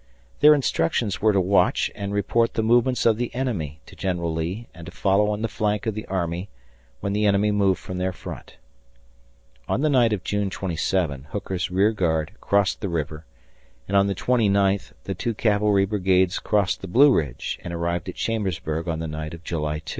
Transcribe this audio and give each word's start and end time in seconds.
Their 0.39 0.55
instructions 0.55 1.21
were 1.21 1.31
to 1.31 1.39
watch 1.39 1.91
and 1.93 2.11
report 2.11 2.55
the 2.55 2.63
movements 2.63 3.05
of 3.05 3.17
the 3.17 3.31
enemy 3.35 3.81
to 3.85 3.95
General 3.95 4.33
Lee 4.33 4.67
and 4.73 4.87
to 4.87 4.91
follow 4.91 5.29
on 5.29 5.43
the 5.43 5.47
flank 5.47 5.85
of 5.85 5.93
the 5.93 6.07
army 6.07 6.49
when 7.01 7.13
the 7.13 7.27
enemy 7.27 7.51
moved 7.51 7.79
from 7.79 7.99
their 7.99 8.11
front. 8.11 8.57
On 9.69 9.81
the 9.81 9.91
night 9.91 10.11
of 10.11 10.23
June 10.23 10.49
27 10.49 11.27
Hooker's 11.33 11.69
rear 11.69 11.91
guard 11.91 12.31
crossed 12.41 12.81
the 12.81 12.89
river, 12.89 13.25
and 13.87 13.95
on 13.95 14.07
the 14.07 14.15
twenty 14.15 14.49
ninth 14.49 14.91
the 15.03 15.13
two 15.13 15.35
cavalry 15.35 15.85
brigades 15.85 16.39
crossed 16.39 16.81
the 16.81 16.87
Blue 16.87 17.13
Ridge 17.13 17.59
and 17.63 17.71
arrived 17.71 18.09
at 18.09 18.15
Chambersburg 18.15 18.87
on 18.87 18.97
the 18.97 19.07
night 19.07 19.35
of 19.35 19.43
July 19.43 19.77
2. 19.77 19.85